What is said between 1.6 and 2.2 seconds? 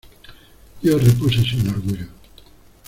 orgullo: